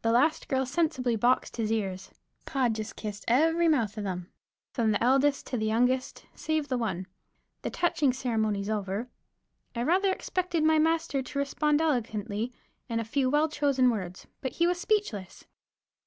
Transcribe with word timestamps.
The 0.00 0.10
last 0.10 0.48
girl 0.48 0.64
sensibly 0.64 1.16
boxed 1.16 1.58
his 1.58 1.70
ears. 1.70 2.10
Pod 2.46 2.74
just 2.74 2.96
kissed 2.96 3.26
every 3.28 3.68
mouth 3.68 3.98
of 3.98 4.04
them, 4.04 4.32
from 4.72 4.90
the 4.90 5.04
eldest 5.04 5.46
to 5.48 5.58
the 5.58 5.66
youngest, 5.66 6.24
save 6.34 6.68
the 6.68 6.78
one. 6.78 7.06
The 7.60 7.68
touching 7.68 8.14
ceremonies 8.14 8.70
over, 8.70 9.10
I 9.76 9.82
rather 9.82 10.10
expected 10.14 10.64
my 10.64 10.78
master 10.78 11.20
to 11.20 11.38
respond 11.38 11.82
eloquently 11.82 12.54
in 12.88 13.00
a 13.00 13.04
few 13.04 13.28
well 13.28 13.50
chosen 13.50 13.90
words, 13.90 14.26
but 14.40 14.52
he 14.52 14.66
was 14.66 14.80
speechless. 14.80 15.44